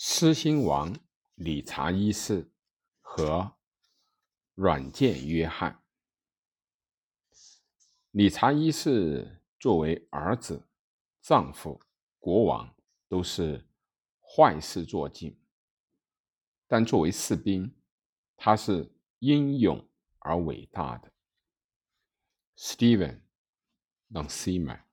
[0.00, 0.96] 狮心王
[1.34, 2.52] 理查一世
[3.00, 3.56] 和
[4.54, 5.82] 软件约翰。
[8.12, 10.68] 理查一世作为儿子、
[11.20, 11.82] 丈夫、
[12.20, 12.72] 国王，
[13.08, 13.68] 都是
[14.20, 15.32] 坏事做尽；
[16.68, 17.74] 但作为士兵，
[18.36, 19.84] 他是英勇
[20.20, 21.12] 而伟大的。
[22.56, 23.22] Steven，
[24.10, 24.87] 让 C 买。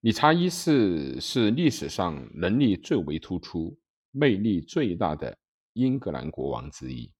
[0.00, 3.76] 理查一世是历史上能力最为突出、
[4.10, 5.36] 魅力最大的
[5.72, 7.10] 英格兰国王之一。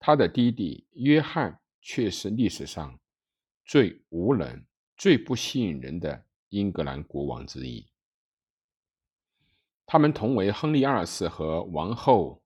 [0.00, 2.98] 他的弟弟约翰却是历史上
[3.64, 4.66] 最无能、
[4.96, 7.86] 最不吸引人的英格兰国王之一。
[9.86, 12.42] 他们同为亨利二世和王后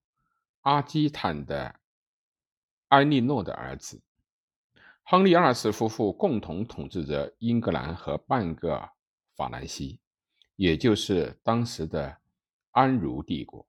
[0.61, 1.81] 阿基坦的
[2.89, 4.03] 埃莉诺的儿子。
[5.05, 8.98] 亨利二世夫妇共同统治着英格兰和半个。
[9.39, 10.01] 法兰西，
[10.57, 12.21] 也就是当时的
[12.73, 13.65] 安茹帝国。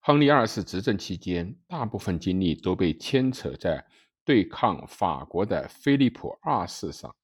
[0.00, 3.86] 亨利二世执政期间，大部分精力都被牵扯在
[4.24, 7.16] 对抗法国的菲利普二世上。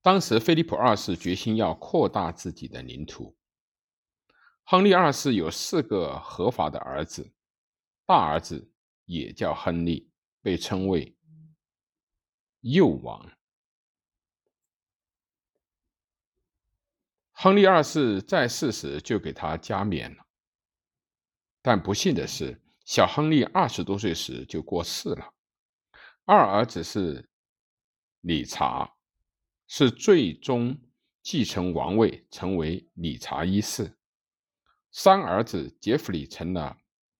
[0.00, 3.36] 当时，菲利普二世决心要扩大自己的领土。
[4.64, 7.30] 亨利二世有四个合法的儿子，
[8.06, 8.72] 大儿子
[9.04, 10.10] 也叫亨利，
[10.40, 11.14] 被称为
[12.62, 13.30] 幼王。
[17.42, 20.26] 亨利二世在世时就给他加冕了，
[21.62, 25.32] 但不幸的是，小亨利二十多岁时就过世了。
[26.26, 27.30] 二儿子是
[28.20, 28.94] 理查，
[29.66, 30.78] 是最终
[31.22, 33.96] 继承王位，成为理查一世。
[34.92, 36.76] 三儿子杰弗里成了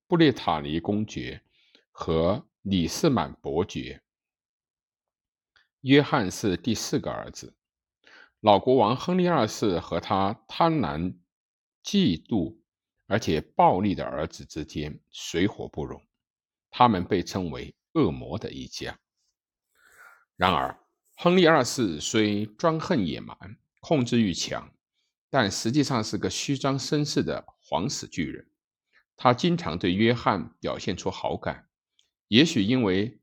[0.07, 1.43] 布列塔尼公爵
[1.91, 4.03] 和李士满伯爵。
[5.81, 7.57] 约翰是第四个儿子。
[8.41, 11.15] 老国王亨利二世和他贪婪、
[11.85, 12.57] 嫉妒
[13.07, 16.03] 而且暴力的儿子之间水火不容，
[16.71, 18.99] 他们被称为“恶魔的一家”。
[20.37, 20.75] 然而，
[21.17, 23.37] 亨利二世虽专横野蛮、
[23.81, 24.73] 控制欲强，
[25.29, 28.49] 但实际上是个虚张声势的皇室巨人。
[29.17, 31.69] 他经常对约翰表现出好感，
[32.29, 33.21] 也许因为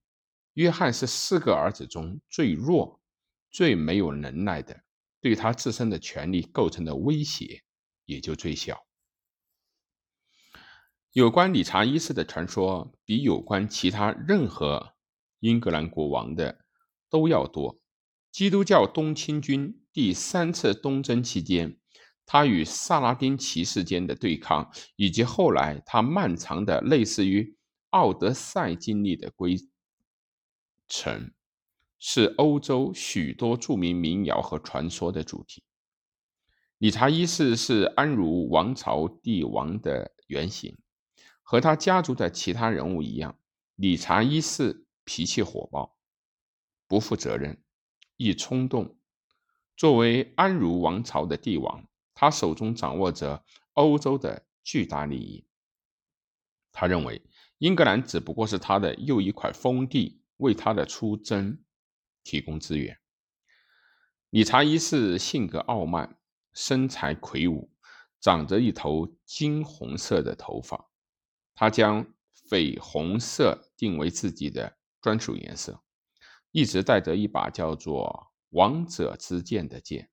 [0.54, 3.02] 约翰是四个儿子中最弱、
[3.50, 4.84] 最没有能耐的。
[5.22, 7.64] 对他自身的权利构成的威胁
[8.06, 8.86] 也就最小。
[11.12, 14.94] 有关理查一世的传说比有关其他任何
[15.40, 16.60] 英格兰国王的
[17.10, 17.80] 都要多。
[18.32, 21.80] 基督教东侵军第三次东征期间，
[22.26, 27.42] 他与萨拉丁骑士间的对抗，以及后来他漫长的类似于
[27.90, 29.56] 《奥德赛》经历的归
[30.88, 31.32] 程。
[32.00, 35.64] 是欧洲许多著名民谣和传说的主题。
[36.78, 40.78] 理查一世是安茹王朝帝王的原型，
[41.42, 43.40] 和他家族的其他人物一样，
[43.76, 45.98] 理查一世脾气火爆，
[46.88, 47.62] 不负责任，
[48.16, 48.96] 易冲动。
[49.76, 53.44] 作为安茹王朝的帝王，他手中掌握着
[53.74, 55.48] 欧洲的巨大利益。
[56.72, 57.24] 他认为
[57.58, 61.60] 英格兰只不过是他的又一块封地，为他的出征。
[62.28, 63.00] 提供资源。
[64.32, 66.20] 理查一世性格傲慢，
[66.52, 67.72] 身材魁梧，
[68.20, 70.90] 长着一头金红色的头发。
[71.56, 72.06] 他将
[72.50, 75.82] 绯红色定为自己的专属颜色，
[76.52, 80.12] 一直带着一把叫做“王者之剑”的剑。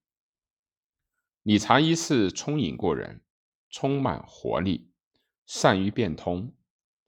[1.42, 3.22] 理查一世聪颖过人，
[3.68, 4.92] 充满活力，
[5.44, 6.54] 善于变通，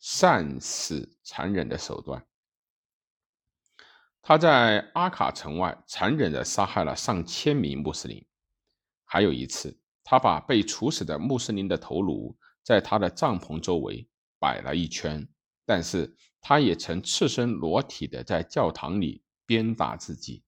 [0.01, 2.27] 善使残忍的手段。
[4.29, 8.27] 他在阿卡城外残忍地杀害了上千名穆斯林。
[9.05, 14.09] 还有一次，他把被处死的穆斯林的头颅在他的帐篷周围
[14.41, 15.25] 摆了一圈。
[15.65, 20.43] 但是，他也曾赤身裸体地在教堂里鞭打自己，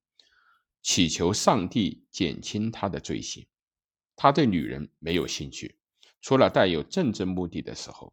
[0.82, 3.46] 祈求上帝减轻他的罪行。
[4.16, 5.78] 他对女人没有兴趣，
[6.20, 8.12] 除了带有政治目的的时候。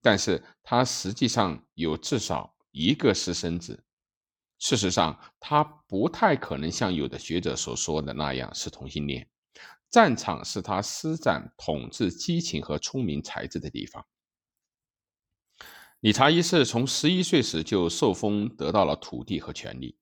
[0.00, 3.82] 但是他实际上有至少一个私生子。
[4.58, 9.28] 事实上，他不太可能像有的学者所说的那样是同性恋。
[9.90, 14.04] 战场是他施展统治激情和聪明才智的地方。
[16.00, 19.96] 理查一世从十一岁时就受封，得到了土地和权力，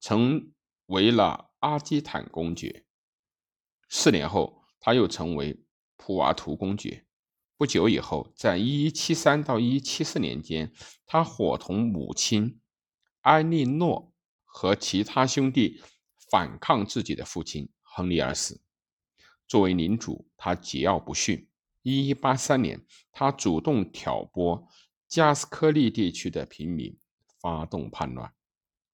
[0.00, 0.52] 成
[0.86, 2.84] 为了阿基坦公爵。
[3.88, 5.64] 四年后，他又成为
[5.96, 7.06] 普瓦图公爵。
[7.56, 10.72] 不久以后，在一一七三到一一七四年间，
[11.06, 12.59] 他伙同母亲。
[13.22, 14.12] 埃莉诺
[14.44, 15.82] 和其他兄弟
[16.30, 18.60] 反抗自己的父亲亨利二世，
[19.46, 21.46] 作为领主，他桀骜不驯。
[21.82, 24.68] 一一八三年，他主动挑拨
[25.08, 26.96] 加斯科利地区的平民，
[27.40, 28.32] 发动叛乱。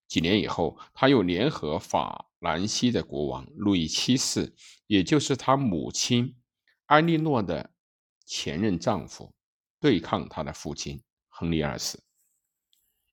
[0.06, 4.54] 几年以后，他又联合法兰西的国王路易七世，
[4.86, 6.36] 也就是他母亲
[6.86, 7.72] 埃莉诺的
[8.24, 9.34] 前任丈夫，
[9.80, 11.98] 对抗他的父亲亨利二世。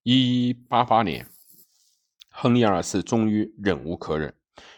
[0.05, 1.29] 一一八八年，
[2.29, 4.35] 亨利二世终于忍无可忍，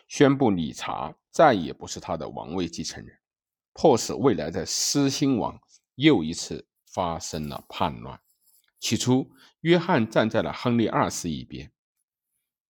[0.07, 1.15] 宣布理查。
[1.31, 3.17] 再也不是他的王位继承人，
[3.73, 5.59] 迫使未来的狮心王
[5.95, 8.21] 又一次发生了叛乱。
[8.79, 9.31] 起初，
[9.61, 11.71] 约翰站在了亨利二世一边，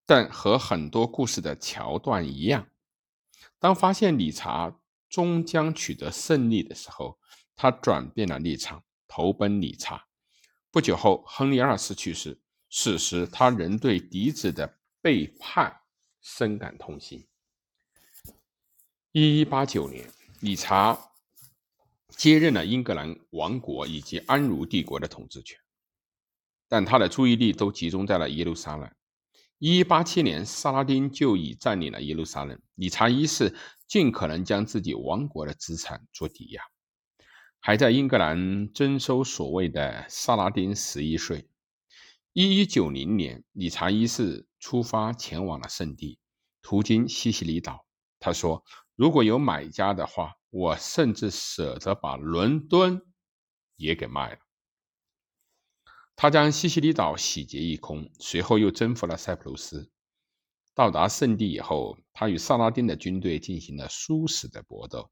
[0.05, 2.69] 但和很多故事的桥段一样，
[3.59, 4.79] 当发现理查
[5.09, 7.19] 终将取得胜利的时候，
[7.53, 10.07] 他转变了立场，投奔理查。
[10.71, 12.41] 不久后，亨利二世去世，
[12.77, 15.79] 此时他仍对嫡子的背叛
[16.19, 17.25] 深感痛心。
[19.13, 20.11] 一一八九年，
[20.41, 20.99] 理查
[22.09, 25.57] 接任了英格兰王国以及安茹帝国的统治权，
[26.67, 28.91] 但他的注意力都集中在了耶路撒冷。
[29.57, 32.61] 一一八七年，萨拉丁就已占领了耶路撒冷。
[32.75, 33.55] 理查一世
[33.87, 36.61] 尽可能将自己王国的资产做抵押，
[37.61, 41.47] 还在英格兰征收所谓的萨拉丁十一税。
[42.37, 46.19] 一一九零年，理查一世出发前往了圣地，
[46.61, 47.85] 途经西西里岛，
[48.19, 48.61] 他说。
[48.93, 53.01] 如果有买家的话，我甚至舍得把伦敦
[53.77, 54.39] 也给卖了。
[56.17, 59.89] 他将西西里岛洗劫一空，随后又征服了塞浦路斯。
[60.73, 65.09] 到达圣地以后，他与萨拉丁的军队进行了殊死的搏斗，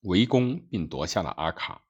[0.00, 1.84] 围攻并夺下了阿卡。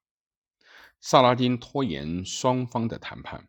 [1.01, 3.49] 萨拉丁拖延双方的谈判，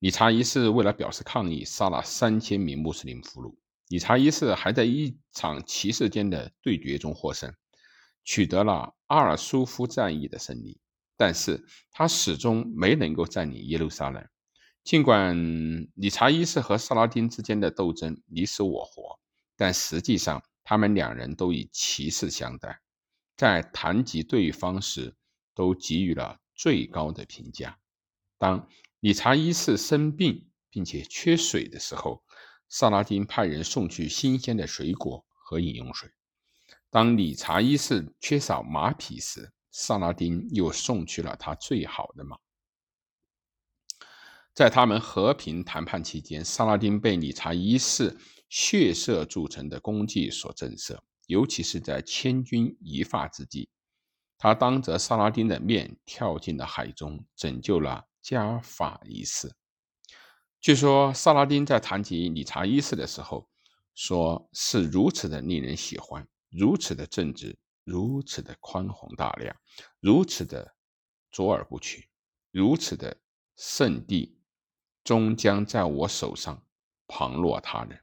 [0.00, 3.56] 理查一世为了表示抗议，杀了三千名穆斯林俘虏。
[3.88, 7.52] 理查一世还在一场骑士间的对决中获胜，
[8.22, 10.78] 取得了阿尔苏夫战役的胜利，
[11.16, 14.24] 但是他始终没能够占领耶路撒冷。
[14.84, 15.36] 尽管
[15.94, 19.18] 理查一世和萨拉丁之间的斗争你死我活，
[19.56, 22.80] 但实际上他们两人都以骑士相待，
[23.36, 25.16] 在谈及对方时
[25.54, 27.78] 都给予了最高的评价。
[28.38, 28.68] 当
[29.00, 32.22] 理查一世生病并且缺水的时候，
[32.68, 36.10] 萨拉丁派人送去新鲜的水果和饮用水。
[36.90, 42.36] 当理查一世缺少马匹时，萨拉丁又送去了他最好的马。
[44.52, 48.18] 在他们和平谈判期间，萨拉丁被理查一世
[48.48, 53.68] 血色铸成的功绩所震慑，尤其是在千钧一发之际，
[54.36, 59.54] 他当着萨拉丁的面跳进了海中，拯救了加法一世。
[60.60, 63.48] 据说萨拉丁在谈及理查一世的时候，
[63.94, 69.56] 说是如此的令人喜欢，如此的正直，如此的宽宏大量，
[70.00, 70.74] 如此的
[71.30, 72.04] 卓尔不群，
[72.50, 73.16] 如此的
[73.56, 74.38] 圣地，
[75.02, 76.62] 终将在我手上
[77.06, 77.98] 旁落他人。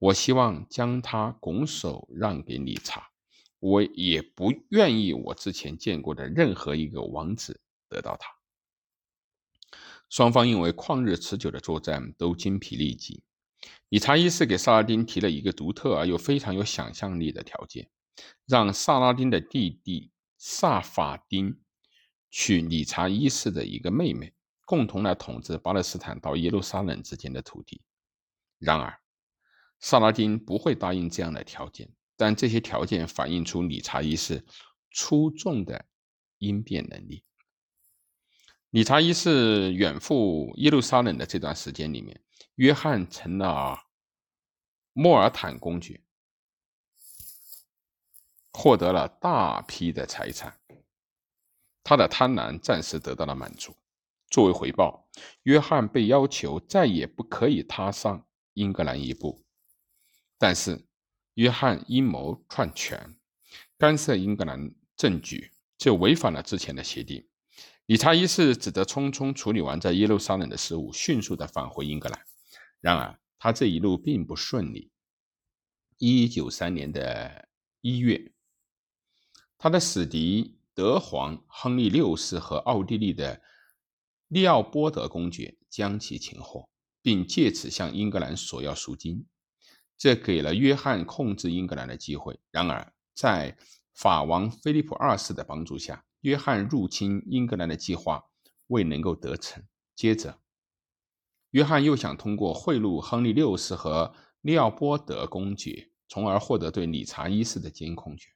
[0.00, 3.08] 我希望将他拱手让给理查，
[3.60, 8.39] 我也不愿意我之前见过的任何一个王子得到他。
[10.10, 13.22] 双方因为旷日持久的作战都精疲力尽。
[13.90, 17.88] 理查一世给萨拉丁提了一个独特而又非常有想象力的条件，
[18.46, 21.60] 让萨拉丁的弟弟萨法丁
[22.28, 24.32] 娶理查一世的一个妹妹，
[24.66, 27.80] 共同来统治巴勒斯坦到耶路撒冷之间的土地。
[28.58, 29.00] 然而，
[29.78, 34.44] 萨拉丁不会答应这样的条件，但这些条件反映出理查一世
[34.90, 35.86] 出众的
[36.38, 37.22] 应变能力。
[38.70, 42.22] 理查一世远赴耶路撒冷的这段时间里面，
[42.54, 43.76] 约翰成了
[44.92, 46.00] 莫尔坦公爵，
[48.52, 50.60] 获得了大批的财产，
[51.82, 53.74] 他的贪婪暂时得到了满足。
[54.30, 55.08] 作为回报，
[55.42, 58.24] 约翰被要求再也不可以踏上
[58.54, 59.44] 英格兰一步。
[60.38, 60.86] 但是，
[61.34, 63.16] 约翰阴谋篡权，
[63.76, 67.26] 干涉英格兰政局，这违反了之前的协定。
[67.90, 72.24] 理查一世只得匆匆处理完在耶路撒冷的事务，迅速地返回英格兰。
[72.80, 74.92] 然而，他这一路并不顺利。
[75.98, 77.48] 一九三年的
[77.80, 78.30] 一月，
[79.58, 83.42] 他的死敌德皇亨利六世和奥地利的
[84.28, 86.68] 利奥波德公爵将其擒获，
[87.02, 89.26] 并借此向英格兰索要赎金，
[89.98, 92.38] 这给了约翰控制英格兰的机会。
[92.52, 93.58] 然而，在
[93.94, 98.24] 法王菲利普二世的帮助下，约翰入侵英格兰的计划
[98.66, 99.64] 未能够得逞。
[99.94, 100.40] 接着，
[101.50, 108.32] 约翰又想通过贿赂亨利六世和利奥波德公爵，从而获得对理查一世的监控权。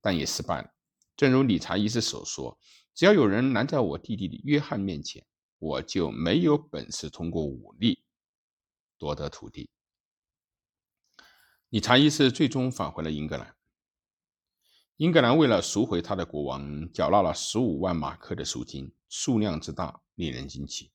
[0.00, 0.70] 但也失败了。
[1.16, 2.58] 正如理查一世所说
[2.94, 5.24] ：“只要有人拦在我弟弟约翰面前，
[5.58, 8.04] 我就没有本事通过武力
[8.98, 9.70] 夺得土地。”
[11.70, 13.56] 理查一世最终返回了英格兰。
[14.98, 20.92] 英格兰为了赎回他的国王，缴纳了十五万马克的赎金，数量之大令人惊奇。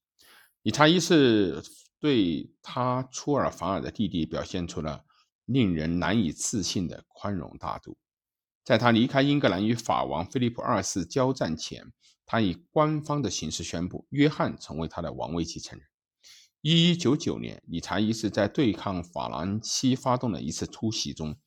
[0.62, 1.62] 理查一世
[2.00, 5.03] 对他出尔反尔的弟弟表现出了
[5.44, 7.98] 令人难以置信的宽容大度。
[8.63, 11.91] 在他离开英格兰与法王菲利普二世交战前，
[12.25, 15.86] 他以官方的形式宣布约翰成为他的王位继承人。
[16.62, 21.38] 一一九九年，理查一世在对抗法兰西发动的一次突袭中。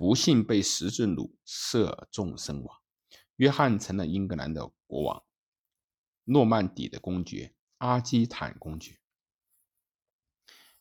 [0.00, 2.74] 不幸被十字弩射中身亡，
[3.36, 5.22] 约翰成了英格兰的国王，
[6.24, 8.98] 诺曼底的公爵阿基坦公爵。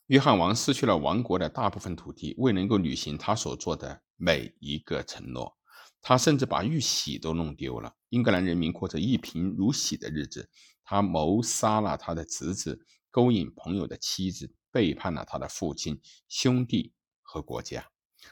[0.05, 5.57] 约翰王失去了王国的大部分土地，未能够履行他所做的每一个承诺，
[6.01, 7.97] 他甚至把玉玺都弄丢了。
[8.07, 10.49] 英格兰人民过着一贫如洗的日子。
[10.85, 17.91] 他谋杀了他的侄子，勾引朋友的妻子，背叛了他的父亲、兄弟和国家。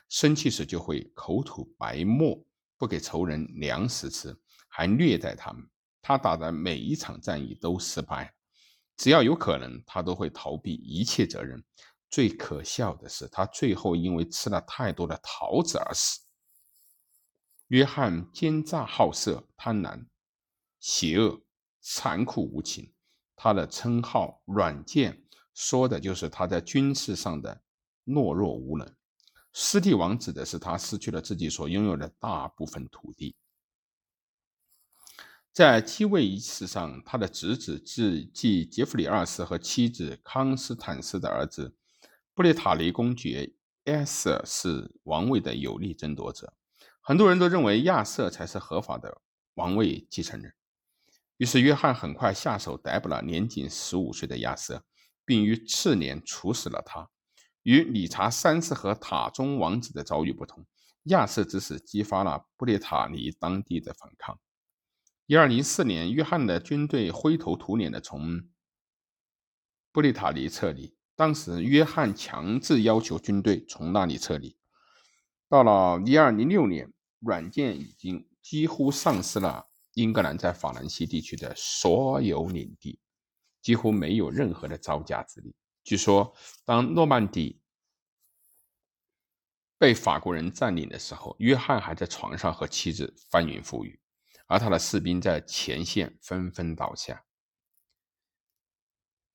[0.10, 2.42] 生气时就会口吐白沫，
[2.78, 4.36] 不给仇人粮食吃，
[4.68, 5.68] 还虐待他们。
[6.02, 8.34] 他打的每一场战役都失败，
[8.96, 11.64] 只要有可能，他都会逃避一切责任。
[12.10, 16.22] 最可笑的是，他最后因为吃了太多的桃子而死。
[17.68, 20.06] 约翰奸诈好色、贪婪、
[20.80, 21.42] 邪恶、
[21.82, 22.94] 残酷无情。
[23.36, 25.22] 他的称号“软剑”
[25.54, 27.62] 说的就是他在军事上的
[28.06, 28.96] 懦弱无能。
[29.60, 33.36] 失地王指的是他失去了自己所拥有的大部分土地。
[35.52, 41.76] 在继位仪式上，他的侄子即即杰弗里二世和妻子康斯坦斯的儿子
[42.36, 43.52] 布列塔尼公爵
[43.86, 46.54] 亚瑟是王位的有力争夺者。
[47.02, 49.24] 很多人都认为亚瑟才是合法的
[49.56, 50.54] 王位继承人。
[51.38, 54.86] 于是，约翰很快下手逮捕了年仅十五岁的亚瑟，
[55.26, 57.10] 并于次年处死了他。
[57.68, 60.66] 与理查三世和塔中王子的遭遇不同，
[61.04, 64.40] 亚瑟之死激发了布列塔尼当地的反抗。
[65.26, 68.48] 一二零四年，约翰的军队灰头土脸地从
[69.92, 70.96] 布列塔尼撤离。
[71.18, 74.58] 当时，约翰强制要求军队从那里撤离。
[75.50, 82.98] 到了一二零六年，软件已经几乎丧失了英格兰在法兰西地区的所有领地，
[83.62, 85.54] 几乎没有任何的招架之力。
[85.88, 87.62] 据说，当诺曼底
[89.78, 93.98] 被法国人占领的时候，约翰还在床上和妻子翻云覆雨，
[94.48, 97.24] 而他的士兵在前线纷纷倒下。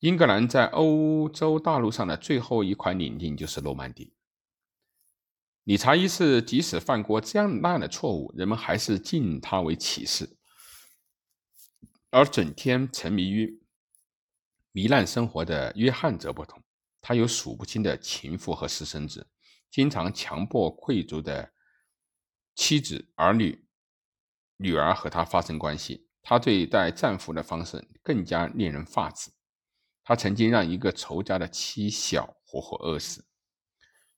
[0.01, 4.15] 英格兰在欧洲大陆上的最后一块领地就是诺曼底。
[5.65, 10.37] 理查一世即使犯过这样那样的错误，人们还是敬他为骑士，
[12.11, 13.62] 而整天沉迷于。
[14.73, 16.63] 糜烂生活的约翰则不同，
[17.01, 19.27] 他有数不清的情妇和私生子，
[19.71, 21.53] 经常强迫贵族的
[22.55, 23.67] 妻子、儿女、
[24.57, 26.09] 女儿和他发生关系。
[26.23, 29.31] 他对待战俘的方式更加令人发指。
[30.05, 33.25] 他曾经让一个仇家的妻小活活饿死。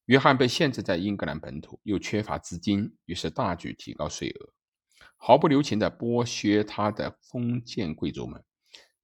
[0.04, 4.52] 约翰被限制在英格兰本土，又缺乏资金，于是大举提高税额，
[5.16, 8.44] 毫不留情地剥削他的封建贵族们。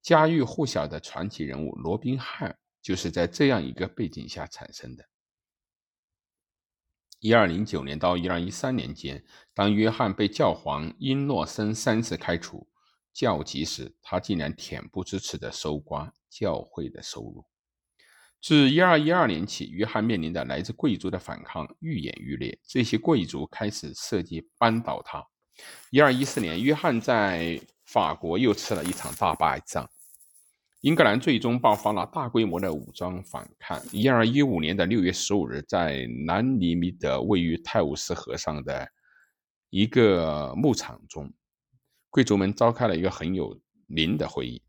[0.01, 5.05] 家喻户晓的传奇人物罗宾汉就是在这样一个背景下产生的。
[7.19, 12.67] 一二零九年到一二一三年间，当约翰被教皇英诺森三次开除
[13.13, 17.45] 教籍时，他竟然恬不知耻地搜刮教会的收入。
[18.41, 25.23] 自一二一二年起，约翰面临的来自贵族的反抗愈演愈烈，这些贵族开始设计扳倒他。
[25.91, 29.89] 一二一四年，约翰在法国又吃了一场大败仗，
[30.79, 33.77] 英格兰最终爆发了大规模的武装反抗。
[33.91, 38.87] 一二一五年的六月十五日，在南尼米德位于泰晤士河上的
[39.69, 41.33] 一个牧场中，
[42.09, 44.61] 贵族们召开了一个很有名的会议。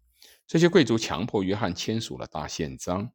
[0.48, 3.08] 这些贵族强迫约翰签署了大宪章，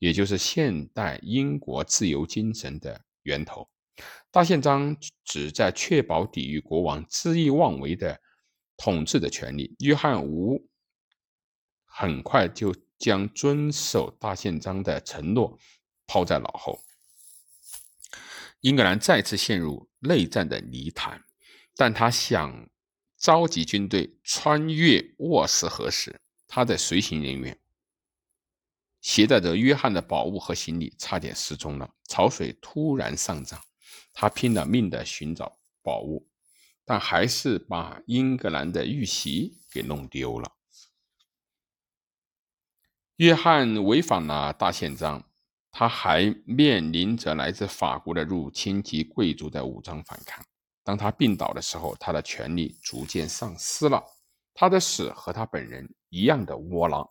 [0.00, 3.68] 也就是现代英国自由精神的源头。
[4.32, 8.20] 大宪章旨在确保抵御国王恣意妄为的。
[8.76, 10.68] 统治的权利，约翰无
[11.84, 15.58] 很快就将遵守大宪章的承诺
[16.06, 16.80] 抛在脑后。
[18.60, 21.24] 英格兰再次陷入内战的泥潭，
[21.74, 22.70] 但他想
[23.16, 27.58] 召集军队穿越沃斯河时，他的随行人员
[29.00, 31.92] 携带着约翰的宝物和行李差点失踪了。
[32.08, 33.60] 潮水突然上涨，
[34.12, 36.28] 他拼了命的寻找宝物。
[36.84, 40.52] 但还是把英格兰的玉玺给弄丢了。
[43.16, 45.22] 约翰违反了大宪章，
[45.70, 50.44] 他还面临着来自法国的入侵及贵族的武装反抗。
[50.82, 54.02] 当他病倒的时候，他的权力逐渐丧失了。
[54.52, 57.08] 他的死和他本人一样的窝囊，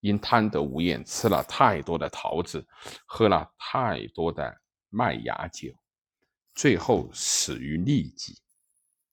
[0.00, 2.64] 因贪得无厌，吃了太多的桃子，
[3.06, 4.54] 喝了太多的
[4.90, 5.72] 麦芽酒，
[6.54, 8.38] 最后死于痢疾。